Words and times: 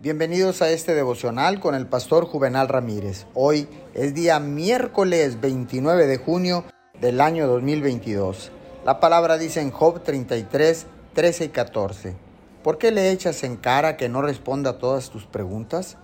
Bienvenidos 0.00 0.62
a 0.62 0.70
este 0.70 0.94
devocional 0.94 1.58
con 1.58 1.74
el 1.74 1.88
pastor 1.88 2.24
Juvenal 2.24 2.68
Ramírez. 2.68 3.26
Hoy 3.34 3.66
es 3.94 4.14
día 4.14 4.38
miércoles 4.38 5.40
29 5.40 6.06
de 6.06 6.18
junio 6.18 6.64
del 7.00 7.20
año 7.20 7.48
2022. 7.48 8.52
La 8.84 9.00
palabra 9.00 9.38
dice 9.38 9.60
en 9.60 9.72
Job 9.72 10.04
33, 10.04 10.86
13 11.14 11.44
y 11.46 11.48
14. 11.48 12.16
¿Por 12.62 12.78
qué 12.78 12.92
le 12.92 13.10
echas 13.10 13.42
en 13.42 13.56
cara 13.56 13.96
que 13.96 14.08
no 14.08 14.22
responda 14.22 14.70
a 14.70 14.78
todas 14.78 15.10
tus 15.10 15.26
preguntas? 15.26 15.96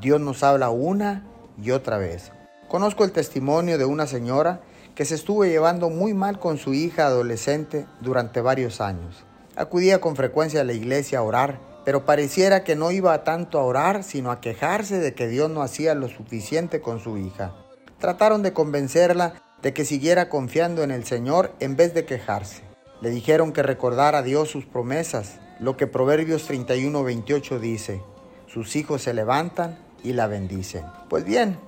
Dios 0.00 0.20
nos 0.20 0.44
habla 0.44 0.70
una 0.70 1.26
y 1.60 1.72
otra 1.72 1.98
vez. 1.98 2.30
Conozco 2.68 3.02
el 3.02 3.10
testimonio 3.10 3.78
de 3.78 3.84
una 3.84 4.06
señora 4.06 4.60
que 4.94 5.04
se 5.04 5.16
estuvo 5.16 5.44
llevando 5.44 5.90
muy 5.90 6.14
mal 6.14 6.38
con 6.38 6.56
su 6.56 6.72
hija 6.72 7.06
adolescente 7.06 7.84
durante 8.00 8.40
varios 8.40 8.80
años. 8.80 9.24
Acudía 9.56 10.00
con 10.00 10.14
frecuencia 10.14 10.60
a 10.60 10.64
la 10.64 10.72
iglesia 10.72 11.18
a 11.18 11.22
orar 11.22 11.69
pero 11.84 12.04
pareciera 12.04 12.64
que 12.64 12.76
no 12.76 12.90
iba 12.90 13.24
tanto 13.24 13.58
a 13.58 13.64
orar, 13.64 14.04
sino 14.04 14.30
a 14.30 14.40
quejarse 14.40 14.98
de 14.98 15.14
que 15.14 15.28
Dios 15.28 15.50
no 15.50 15.62
hacía 15.62 15.94
lo 15.94 16.08
suficiente 16.08 16.80
con 16.80 17.00
su 17.00 17.18
hija. 17.18 17.54
Trataron 17.98 18.42
de 18.42 18.52
convencerla 18.52 19.34
de 19.62 19.72
que 19.72 19.84
siguiera 19.84 20.28
confiando 20.28 20.82
en 20.82 20.90
el 20.90 21.04
Señor 21.04 21.52
en 21.60 21.76
vez 21.76 21.94
de 21.94 22.04
quejarse. 22.04 22.62
Le 23.00 23.10
dijeron 23.10 23.52
que 23.52 23.62
recordara 23.62 24.18
a 24.18 24.22
Dios 24.22 24.50
sus 24.50 24.66
promesas, 24.66 25.40
lo 25.58 25.76
que 25.76 25.86
Proverbios 25.86 26.46
31, 26.46 27.02
28 27.02 27.58
dice, 27.58 28.02
sus 28.46 28.76
hijos 28.76 29.02
se 29.02 29.14
levantan 29.14 29.78
y 30.02 30.12
la 30.12 30.26
bendicen. 30.26 30.84
Pues 31.08 31.24
bien, 31.24 31.58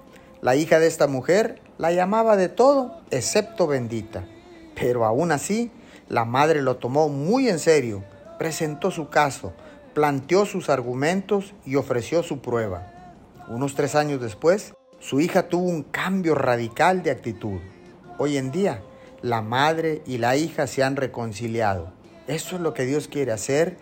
la 0.41 0.57
hija 0.57 0.79
de 0.79 0.87
esta 0.87 1.07
mujer 1.07 1.61
la 1.79 1.93
llamaba 1.93 2.37
de 2.37 2.49
todo 2.49 3.01
excepto 3.11 3.67
bendita, 3.67 4.25
pero 4.75 5.05
aún 5.05 5.33
así 5.33 5.71
la 6.09 6.25
madre 6.25 6.63
lo 6.63 6.77
tomó 6.77 7.09
muy 7.09 7.49
en 7.49 7.59
serio, 7.59 8.05
presentó 8.39 8.91
su 8.91 9.09
caso, 9.09 9.53
planteó 9.95 10.47
sus 10.47 10.69
argumentos 10.69 11.55
y 11.65 11.77
ofreció 11.77 12.23
su 12.23 12.41
prueba. 12.41 13.15
Unos 13.49 13.75
tres 13.75 13.95
años 13.95 14.21
después, 14.21 14.75
su 14.99 15.21
hija 15.21 15.49
tuvo 15.49 15.69
un 15.69 15.83
cambio 15.83 16.35
radical 16.35 17.03
de 17.03 17.11
actitud. 17.11 17.61
Hoy 18.19 18.37
en 18.37 18.53
día, 18.53 18.83
la 19.21 19.43
madre 19.43 20.03
y 20.07 20.19
la 20.19 20.37
hija 20.37 20.67
se 20.67 20.83
han 20.83 20.97
reconciliado. 20.97 21.93
Eso 22.27 22.57
es 22.57 22.63
lo 22.63 22.73
que 22.73 22.87
Dios 22.87 23.09
quiere 23.09 23.33
hacer 23.33 23.77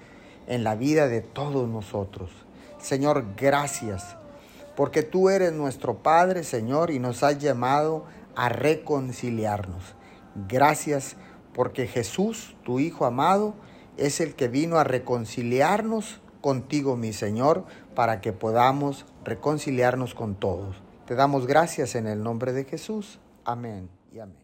en 0.47 0.64
la 0.64 0.75
vida 0.75 1.08
de 1.08 1.20
todos 1.20 1.69
nosotros. 1.69 2.30
Señor, 2.78 3.24
gracias, 3.36 4.17
porque 4.77 5.02
tú 5.02 5.28
eres 5.28 5.52
nuestro 5.52 5.98
Padre, 6.02 6.42
Señor, 6.42 6.91
y 6.91 6.98
nos 6.98 7.22
has 7.22 7.39
llamado 7.39 8.06
a 8.34 8.48
reconciliarnos. 8.48 9.95
Gracias 10.48 11.17
porque 11.55 11.86
Jesús, 11.86 12.56
tu 12.64 12.80
Hijo 12.80 13.05
amado, 13.05 13.55
es 13.96 14.20
el 14.20 14.34
que 14.34 14.48
vino 14.48 14.78
a 14.78 14.84
reconciliarnos 14.84 16.20
contigo, 16.41 16.96
mi 16.96 17.12
Señor, 17.12 17.64
para 17.94 18.20
que 18.20 18.33
podamos 18.33 19.06
reconciliarnos 19.24 20.14
con 20.14 20.34
todos. 20.34 20.77
Te 21.06 21.14
damos 21.14 21.46
gracias 21.46 21.94
en 21.94 22.06
el 22.06 22.22
nombre 22.22 22.52
de 22.52 22.64
Jesús. 22.64 23.18
Amén 23.44 23.91
y 24.12 24.20
amén. 24.20 24.39